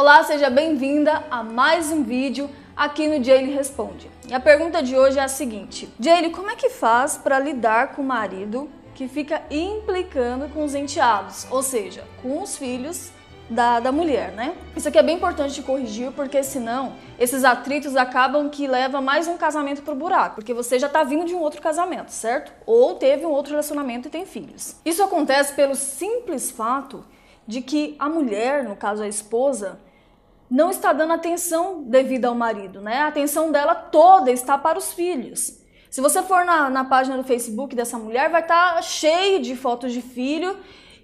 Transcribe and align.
Olá, 0.00 0.24
seja 0.24 0.48
bem-vinda 0.48 1.22
a 1.30 1.42
mais 1.42 1.92
um 1.92 2.02
vídeo 2.02 2.48
aqui 2.74 3.06
no 3.06 3.22
Jaylee 3.22 3.52
Responde. 3.52 4.10
E 4.26 4.32
a 4.32 4.40
pergunta 4.40 4.82
de 4.82 4.96
hoje 4.96 5.18
é 5.18 5.22
a 5.22 5.28
seguinte: 5.28 5.86
Jaylee, 6.00 6.30
como 6.30 6.50
é 6.50 6.56
que 6.56 6.70
faz 6.70 7.18
para 7.18 7.38
lidar 7.38 7.94
com 7.94 8.00
o 8.00 8.04
marido 8.06 8.70
que 8.94 9.06
fica 9.06 9.42
implicando 9.50 10.48
com 10.48 10.64
os 10.64 10.74
enteados, 10.74 11.46
ou 11.50 11.62
seja, 11.62 12.04
com 12.22 12.40
os 12.40 12.56
filhos 12.56 13.12
da, 13.50 13.80
da 13.80 13.92
mulher, 13.92 14.32
né? 14.32 14.54
Isso 14.74 14.88
aqui 14.88 14.96
é 14.96 15.02
bem 15.02 15.16
importante 15.16 15.52
de 15.52 15.62
corrigir, 15.62 16.10
porque 16.12 16.42
senão 16.42 16.94
esses 17.18 17.44
atritos 17.44 17.94
acabam 17.94 18.48
que 18.48 18.66
leva 18.66 18.98
mais 19.02 19.28
um 19.28 19.36
casamento 19.36 19.82
pro 19.82 19.94
buraco, 19.94 20.36
porque 20.36 20.54
você 20.54 20.78
já 20.78 20.88
tá 20.88 21.04
vindo 21.04 21.26
de 21.26 21.34
um 21.34 21.40
outro 21.40 21.60
casamento, 21.60 22.12
certo? 22.12 22.50
Ou 22.64 22.94
teve 22.94 23.26
um 23.26 23.30
outro 23.30 23.50
relacionamento 23.50 24.08
e 24.08 24.10
tem 24.10 24.24
filhos. 24.24 24.74
Isso 24.86 25.02
acontece 25.02 25.52
pelo 25.52 25.74
simples 25.74 26.50
fato 26.50 27.04
de 27.46 27.60
que 27.60 27.96
a 27.98 28.08
mulher, 28.08 28.64
no 28.64 28.76
caso 28.76 29.02
a 29.02 29.08
esposa, 29.08 29.80
não 30.50 30.70
está 30.70 30.92
dando 30.92 31.14
atenção 31.14 31.82
devida 31.82 32.28
ao 32.28 32.34
marido, 32.34 32.80
né? 32.80 32.98
A 32.98 33.08
atenção 33.08 33.50
dela 33.50 33.74
toda 33.74 34.30
está 34.30 34.58
para 34.58 34.78
os 34.78 34.92
filhos. 34.92 35.62
Se 35.90 36.00
você 36.00 36.22
for 36.22 36.44
na, 36.44 36.70
na 36.70 36.84
página 36.84 37.16
do 37.16 37.24
Facebook 37.24 37.74
dessa 37.74 37.98
mulher, 37.98 38.30
vai 38.30 38.42
estar 38.42 38.74
tá 38.74 38.82
cheio 38.82 39.40
de 39.40 39.56
fotos 39.56 39.92
de 39.92 40.00
filho 40.00 40.56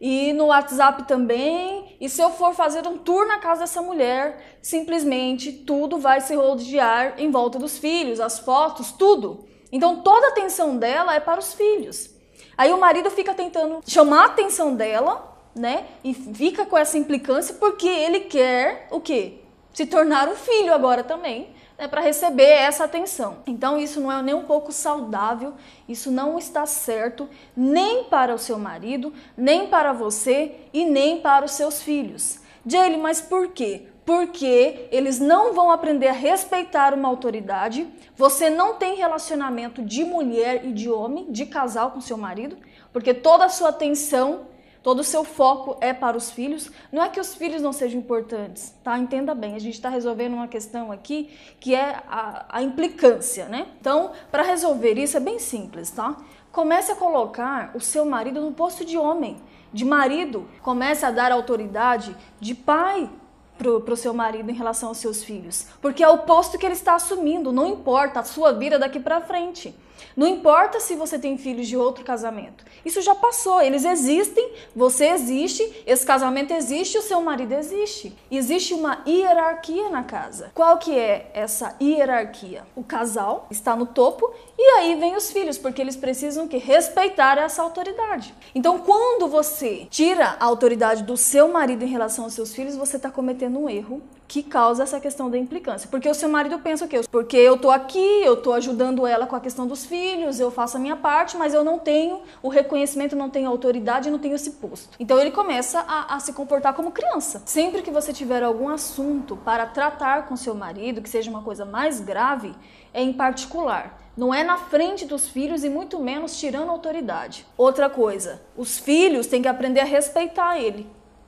e 0.00 0.32
no 0.32 0.46
WhatsApp 0.46 1.04
também. 1.04 1.96
E 2.00 2.08
se 2.08 2.20
eu 2.20 2.30
for 2.30 2.54
fazer 2.54 2.86
um 2.86 2.98
tour 2.98 3.26
na 3.26 3.38
casa 3.38 3.62
dessa 3.62 3.82
mulher, 3.82 4.58
simplesmente 4.60 5.52
tudo 5.52 5.98
vai 5.98 6.20
se 6.20 6.34
rodear 6.34 7.14
em 7.18 7.30
volta 7.30 7.58
dos 7.58 7.78
filhos, 7.78 8.20
as 8.20 8.38
fotos, 8.38 8.92
tudo. 8.92 9.46
Então 9.72 10.02
toda 10.02 10.26
a 10.26 10.30
atenção 10.30 10.76
dela 10.76 11.14
é 11.14 11.20
para 11.20 11.40
os 11.40 11.54
filhos. 11.54 12.10
Aí 12.56 12.72
o 12.72 12.80
marido 12.80 13.10
fica 13.10 13.34
tentando 13.34 13.80
chamar 13.86 14.22
a 14.22 14.26
atenção 14.26 14.74
dela 14.74 15.35
né? 15.56 15.86
E 16.04 16.12
fica 16.12 16.66
com 16.66 16.76
essa 16.76 16.98
implicância 16.98 17.54
porque 17.54 17.88
ele 17.88 18.20
quer 18.20 18.86
o 18.90 19.00
quê? 19.00 19.40
Se 19.72 19.86
tornar 19.86 20.28
um 20.28 20.36
filho 20.36 20.72
agora 20.72 21.02
também, 21.02 21.48
né, 21.78 21.88
para 21.88 22.00
receber 22.00 22.44
essa 22.44 22.84
atenção. 22.84 23.38
Então 23.46 23.78
isso 23.78 24.00
não 24.00 24.12
é 24.12 24.22
nem 24.22 24.34
um 24.34 24.44
pouco 24.44 24.72
saudável, 24.72 25.54
isso 25.88 26.10
não 26.10 26.38
está 26.38 26.66
certo 26.66 27.28
nem 27.56 28.04
para 28.04 28.34
o 28.34 28.38
seu 28.38 28.58
marido, 28.58 29.12
nem 29.36 29.66
para 29.66 29.92
você 29.92 30.56
e 30.72 30.84
nem 30.84 31.20
para 31.20 31.44
os 31.44 31.52
seus 31.52 31.82
filhos. 31.82 32.40
Jaylee, 32.64 32.98
mas 32.98 33.20
por 33.20 33.48
quê? 33.48 33.88
Porque 34.04 34.88
eles 34.90 35.18
não 35.18 35.52
vão 35.52 35.70
aprender 35.70 36.08
a 36.08 36.12
respeitar 36.12 36.94
uma 36.94 37.08
autoridade. 37.08 37.88
Você 38.16 38.48
não 38.48 38.74
tem 38.74 38.96
relacionamento 38.96 39.82
de 39.82 40.04
mulher 40.04 40.64
e 40.64 40.72
de 40.72 40.88
homem, 40.88 41.30
de 41.30 41.44
casal 41.46 41.90
com 41.90 42.00
seu 42.00 42.16
marido, 42.16 42.56
porque 42.92 43.12
toda 43.12 43.44
a 43.44 43.48
sua 43.48 43.70
atenção 43.70 44.46
todo 44.86 45.00
o 45.00 45.04
seu 45.04 45.24
foco 45.24 45.76
é 45.80 45.92
para 45.92 46.16
os 46.16 46.30
filhos. 46.30 46.70
Não 46.92 47.02
é 47.02 47.08
que 47.08 47.18
os 47.18 47.34
filhos 47.34 47.60
não 47.60 47.72
sejam 47.72 47.98
importantes, 47.98 48.72
tá? 48.84 48.96
Entenda 48.96 49.34
bem, 49.34 49.56
a 49.56 49.58
gente 49.58 49.74
está 49.74 49.88
resolvendo 49.88 50.34
uma 50.34 50.46
questão 50.46 50.92
aqui 50.92 51.28
que 51.58 51.74
é 51.74 52.04
a, 52.08 52.46
a 52.48 52.62
implicância, 52.62 53.46
né? 53.46 53.66
Então, 53.80 54.12
para 54.30 54.44
resolver 54.44 54.96
isso 54.96 55.16
é 55.16 55.20
bem 55.20 55.40
simples, 55.40 55.90
tá? 55.90 56.16
Comece 56.52 56.92
a 56.92 56.94
colocar 56.94 57.72
o 57.74 57.80
seu 57.80 58.04
marido 58.04 58.40
no 58.40 58.52
posto 58.52 58.84
de 58.84 58.96
homem, 58.96 59.38
de 59.72 59.84
marido. 59.84 60.48
Comece 60.62 61.04
a 61.04 61.10
dar 61.10 61.32
autoridade 61.32 62.16
de 62.38 62.54
pai 62.54 63.10
para 63.58 63.92
o 63.92 63.96
seu 63.96 64.14
marido 64.14 64.52
em 64.52 64.54
relação 64.54 64.90
aos 64.90 64.98
seus 64.98 65.24
filhos. 65.24 65.66
Porque 65.82 66.04
é 66.04 66.08
o 66.08 66.18
posto 66.18 66.56
que 66.56 66.64
ele 66.64 66.74
está 66.74 66.94
assumindo, 66.94 67.50
não 67.50 67.66
importa 67.66 68.20
a 68.20 68.24
sua 68.24 68.52
vida 68.52 68.78
daqui 68.78 69.00
para 69.00 69.20
frente. 69.20 69.74
Não 70.16 70.26
importa 70.26 70.80
se 70.80 70.94
você 70.94 71.18
tem 71.18 71.36
filhos 71.36 71.68
de 71.68 71.76
outro 71.76 72.04
casamento. 72.04 72.64
Isso 72.84 73.00
já 73.00 73.14
passou, 73.14 73.60
eles 73.60 73.84
existem, 73.84 74.52
você 74.74 75.08
existe, 75.08 75.82
esse 75.86 76.04
casamento 76.04 76.52
existe, 76.52 76.98
o 76.98 77.02
seu 77.02 77.20
marido 77.20 77.52
existe. 77.52 78.16
Existe 78.30 78.74
uma 78.74 79.02
hierarquia 79.06 79.88
na 79.90 80.02
casa. 80.02 80.50
Qual 80.54 80.78
que 80.78 80.96
é 80.96 81.30
essa 81.34 81.74
hierarquia? 81.80 82.64
O 82.74 82.82
casal 82.82 83.46
está 83.50 83.74
no 83.74 83.86
topo 83.86 84.32
e 84.58 84.62
aí 84.78 84.94
vem 84.96 85.16
os 85.16 85.30
filhos, 85.30 85.58
porque 85.58 85.80
eles 85.80 85.96
precisam 85.96 86.48
que 86.48 86.56
respeitar 86.56 87.38
essa 87.38 87.62
autoridade. 87.62 88.34
Então, 88.54 88.78
quando 88.78 89.28
você 89.28 89.86
tira 89.90 90.36
a 90.40 90.44
autoridade 90.44 91.02
do 91.02 91.16
seu 91.16 91.48
marido 91.48 91.84
em 91.84 91.88
relação 91.88 92.24
aos 92.24 92.34
seus 92.34 92.54
filhos, 92.54 92.76
você 92.76 92.96
está 92.96 93.10
cometendo 93.10 93.58
um 93.58 93.68
erro 93.68 94.02
que 94.28 94.42
causa 94.42 94.82
essa 94.82 95.00
questão 95.00 95.30
da 95.30 95.38
implicância. 95.38 95.88
Porque 95.90 96.08
o 96.08 96.14
seu 96.14 96.28
marido 96.28 96.58
pensa 96.58 96.84
o 96.84 96.88
quê? 96.88 97.00
Porque 97.10 97.36
eu 97.36 97.58
tô 97.58 97.70
aqui, 97.70 98.22
eu 98.22 98.36
tô 98.36 98.52
ajudando 98.52 99.06
ela 99.06 99.26
com 99.26 99.36
a 99.36 99.40
questão 99.40 99.66
dos 99.66 99.84
filhos, 99.84 100.40
eu 100.40 100.50
faço 100.50 100.76
a 100.76 100.80
minha 100.80 100.96
parte, 100.96 101.36
mas 101.36 101.54
eu 101.54 101.64
não 101.64 101.78
tenho 101.78 102.20
o 102.42 102.48
reconhecimento, 102.48 103.14
não 103.16 103.30
tenho 103.30 103.48
autoridade, 103.48 104.10
não 104.10 104.18
tenho 104.18 104.34
esse 104.34 104.52
posto. 104.52 104.96
Então 104.98 105.18
ele 105.18 105.30
começa 105.30 105.80
a, 105.80 106.16
a 106.16 106.20
se 106.20 106.32
comportar 106.32 106.74
como 106.74 106.90
criança. 106.90 107.42
Sempre 107.46 107.82
que 107.82 107.90
você 107.90 108.12
tiver 108.12 108.42
algum 108.42 108.68
assunto 108.68 109.36
para 109.36 109.66
tratar 109.66 110.26
com 110.26 110.36
seu 110.36 110.54
marido, 110.54 111.00
que 111.02 111.08
seja 111.08 111.30
uma 111.30 111.42
coisa 111.42 111.64
mais 111.64 112.00
grave, 112.00 112.54
é 112.92 113.02
em 113.02 113.12
particular. 113.12 114.00
Não 114.16 114.32
é 114.32 114.42
na 114.42 114.56
frente 114.56 115.04
dos 115.04 115.28
filhos 115.28 115.62
e 115.62 115.68
muito 115.68 116.00
menos 116.00 116.40
tirando 116.40 116.70
autoridade. 116.70 117.46
Outra 117.56 117.90
coisa, 117.90 118.40
os 118.56 118.78
filhos 118.78 119.26
têm 119.26 119.42
que 119.42 119.48
aprender 119.48 119.80
a 119.80 119.84
respeitar 119.84 120.58
ele. 120.58 120.86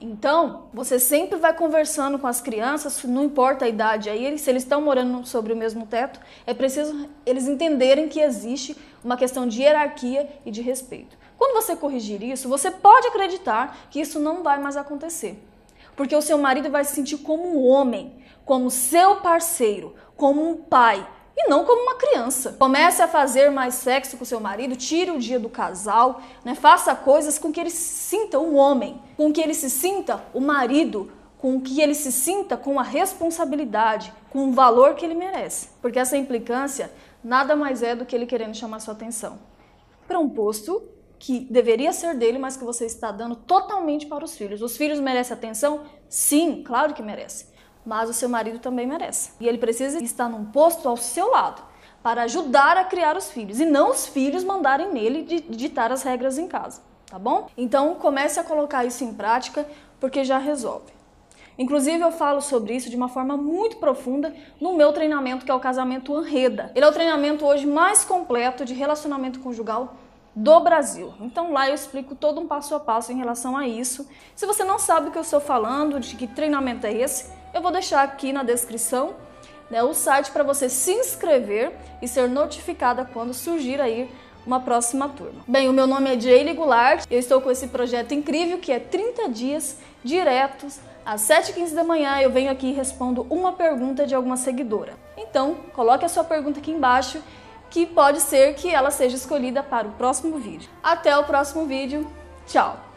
Então, 0.00 0.68
você 0.72 0.98
sempre 0.98 1.38
vai 1.38 1.52
conversando 1.52 2.18
com 2.18 2.26
as 2.26 2.40
crianças, 2.40 3.04
não 3.04 3.22
importa 3.22 3.66
a 3.66 3.68
idade 3.68 4.08
aí, 4.08 4.38
se 4.38 4.48
eles 4.48 4.62
estão 4.62 4.80
morando 4.80 5.26
sobre 5.26 5.52
o 5.52 5.56
mesmo 5.56 5.86
teto, 5.86 6.18
é 6.46 6.54
preciso 6.54 7.06
eles 7.26 7.46
entenderem 7.46 8.08
que 8.08 8.18
existe 8.18 8.74
uma 9.04 9.16
questão 9.16 9.46
de 9.46 9.60
hierarquia 9.60 10.26
e 10.46 10.50
de 10.50 10.62
respeito. 10.62 11.18
Quando 11.36 11.52
você 11.52 11.76
corrigir 11.76 12.22
isso, 12.22 12.48
você 12.48 12.70
pode 12.70 13.08
acreditar 13.08 13.88
que 13.90 14.00
isso 14.00 14.18
não 14.18 14.42
vai 14.42 14.58
mais 14.58 14.76
acontecer. 14.76 15.42
Porque 15.94 16.16
o 16.16 16.22
seu 16.22 16.38
marido 16.38 16.70
vai 16.70 16.82
se 16.82 16.94
sentir 16.94 17.18
como 17.18 17.58
um 17.58 17.66
homem, 17.66 18.14
como 18.44 18.70
seu 18.70 19.16
parceiro, 19.16 19.94
como 20.16 20.48
um 20.48 20.56
pai, 20.56 21.06
e 21.40 21.48
não 21.48 21.64
como 21.64 21.82
uma 21.82 21.94
criança. 21.94 22.56
Comece 22.58 23.02
a 23.02 23.08
fazer 23.08 23.50
mais 23.50 23.74
sexo 23.74 24.16
com 24.16 24.24
seu 24.24 24.40
marido, 24.40 24.76
tire 24.76 25.10
o 25.10 25.18
dia 25.18 25.38
do 25.38 25.48
casal, 25.48 26.20
né? 26.44 26.54
faça 26.54 26.94
coisas 26.94 27.38
com 27.38 27.52
que 27.52 27.60
ele 27.60 27.70
se 27.70 27.94
sinta 27.94 28.38
um 28.38 28.56
homem, 28.56 29.00
com 29.16 29.32
que 29.32 29.40
ele 29.40 29.54
se 29.54 29.70
sinta 29.70 30.22
o 30.34 30.40
marido, 30.40 31.10
com 31.38 31.60
que 31.60 31.80
ele 31.80 31.94
se 31.94 32.12
sinta 32.12 32.56
com 32.56 32.78
a 32.78 32.82
responsabilidade, 32.82 34.12
com 34.30 34.48
o 34.48 34.52
valor 34.52 34.94
que 34.94 35.04
ele 35.04 35.14
merece. 35.14 35.70
Porque 35.80 35.98
essa 35.98 36.16
implicância 36.16 36.92
nada 37.24 37.56
mais 37.56 37.82
é 37.82 37.94
do 37.94 38.04
que 38.04 38.14
ele 38.14 38.26
querendo 38.26 38.54
chamar 38.54 38.80
sua 38.80 38.92
atenção 38.94 39.38
para 40.06 40.18
um 40.18 40.28
posto 40.28 40.82
que 41.18 41.46
deveria 41.50 41.92
ser 41.92 42.14
dele, 42.14 42.38
mas 42.38 42.56
que 42.56 42.64
você 42.64 42.86
está 42.86 43.12
dando 43.12 43.36
totalmente 43.36 44.06
para 44.06 44.24
os 44.24 44.36
filhos. 44.36 44.62
Os 44.62 44.76
filhos 44.76 44.98
merecem 44.98 45.34
atenção? 45.34 45.82
Sim, 46.08 46.62
claro 46.62 46.94
que 46.94 47.02
merecem 47.02 47.49
mas 47.84 48.08
o 48.08 48.12
seu 48.12 48.28
marido 48.28 48.58
também 48.58 48.86
merece. 48.86 49.32
E 49.40 49.48
ele 49.48 49.58
precisa 49.58 50.02
estar 50.02 50.28
num 50.28 50.44
posto 50.44 50.88
ao 50.88 50.96
seu 50.96 51.30
lado 51.30 51.62
para 52.02 52.22
ajudar 52.22 52.76
a 52.76 52.84
criar 52.84 53.16
os 53.16 53.30
filhos 53.30 53.60
e 53.60 53.66
não 53.66 53.90
os 53.90 54.06
filhos 54.06 54.44
mandarem 54.44 54.92
nele 54.92 55.22
de 55.22 55.40
ditar 55.40 55.92
as 55.92 56.02
regras 56.02 56.38
em 56.38 56.48
casa, 56.48 56.82
tá 57.06 57.18
bom? 57.18 57.48
Então 57.56 57.94
comece 57.94 58.40
a 58.40 58.44
colocar 58.44 58.84
isso 58.84 59.04
em 59.04 59.12
prática 59.12 59.66
porque 59.98 60.24
já 60.24 60.38
resolve. 60.38 61.00
Inclusive 61.58 62.02
eu 62.02 62.10
falo 62.10 62.40
sobre 62.40 62.74
isso 62.74 62.88
de 62.88 62.96
uma 62.96 63.08
forma 63.08 63.36
muito 63.36 63.76
profunda 63.76 64.34
no 64.58 64.74
meu 64.74 64.94
treinamento 64.94 65.44
que 65.44 65.50
é 65.50 65.54
o 65.54 65.60
casamento 65.60 66.16
Anreda. 66.16 66.72
Ele 66.74 66.84
é 66.84 66.88
o 66.88 66.92
treinamento 66.92 67.44
hoje 67.44 67.66
mais 67.66 68.02
completo 68.02 68.64
de 68.64 68.72
relacionamento 68.72 69.40
conjugal 69.40 69.94
do 70.34 70.60
Brasil. 70.60 71.12
Então 71.20 71.52
lá 71.52 71.68
eu 71.68 71.74
explico 71.74 72.14
todo 72.14 72.40
um 72.40 72.46
passo 72.46 72.74
a 72.74 72.80
passo 72.80 73.12
em 73.12 73.16
relação 73.16 73.58
a 73.58 73.68
isso. 73.68 74.08
Se 74.34 74.46
você 74.46 74.64
não 74.64 74.78
sabe 74.78 75.08
o 75.08 75.10
que 75.10 75.18
eu 75.18 75.22
estou 75.22 75.40
falando, 75.40 76.00
de 76.00 76.16
que 76.16 76.26
treinamento 76.26 76.86
é 76.86 76.94
esse, 76.94 77.30
eu 77.52 77.60
vou 77.60 77.70
deixar 77.70 78.02
aqui 78.02 78.32
na 78.32 78.42
descrição 78.42 79.14
né, 79.70 79.82
o 79.82 79.94
site 79.94 80.30
para 80.30 80.42
você 80.42 80.68
se 80.68 80.92
inscrever 80.92 81.72
e 82.02 82.08
ser 82.08 82.28
notificada 82.28 83.04
quando 83.04 83.32
surgir 83.32 83.80
aí 83.80 84.10
uma 84.46 84.60
próxima 84.60 85.08
turma. 85.08 85.42
Bem, 85.46 85.68
o 85.68 85.72
meu 85.72 85.86
nome 85.86 86.14
é 86.14 86.18
Jaylee 86.18 86.54
Goulart, 86.54 87.04
eu 87.10 87.18
estou 87.18 87.40
com 87.40 87.50
esse 87.50 87.68
projeto 87.68 88.12
incrível 88.12 88.58
que 88.58 88.72
é 88.72 88.78
30 88.78 89.28
dias 89.28 89.76
diretos 90.02 90.80
às 91.04 91.22
7h15 91.22 91.74
da 91.74 91.84
manhã 91.84 92.20
eu 92.20 92.30
venho 92.30 92.50
aqui 92.50 92.68
e 92.68 92.72
respondo 92.72 93.26
uma 93.30 93.52
pergunta 93.52 94.06
de 94.06 94.14
alguma 94.14 94.36
seguidora. 94.36 94.94
Então, 95.16 95.56
coloque 95.72 96.04
a 96.04 96.08
sua 96.08 96.24
pergunta 96.24 96.60
aqui 96.60 96.70
embaixo 96.70 97.22
que 97.70 97.86
pode 97.86 98.20
ser 98.20 98.54
que 98.54 98.68
ela 98.68 98.90
seja 98.90 99.16
escolhida 99.16 99.62
para 99.62 99.86
o 99.86 99.92
próximo 99.92 100.38
vídeo. 100.38 100.68
Até 100.82 101.16
o 101.16 101.24
próximo 101.24 101.66
vídeo. 101.66 102.06
Tchau! 102.46 102.89